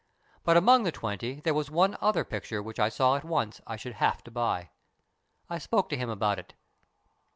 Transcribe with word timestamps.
But 0.43 0.57
among 0.57 0.81
the 0.81 0.91
twenty 0.91 1.41
there 1.41 1.53
was 1.53 1.69
one 1.69 1.95
other 2.01 2.23
picture 2.25 2.63
which 2.63 2.79
I 2.79 2.89
saw 2.89 3.17
at 3.17 3.23
once 3.23 3.61
I 3.67 3.75
should 3.75 3.93
have 3.93 4.23
to 4.23 4.31
buy. 4.31 4.71
I 5.47 5.57
asked 5.57 5.69
him 5.91 6.09
about 6.09 6.39
it. 6.39 6.55